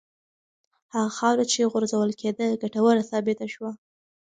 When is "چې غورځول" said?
1.51-2.09